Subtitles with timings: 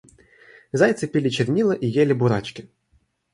[0.73, 2.67] Зайцы пили чернила и ели бурачки!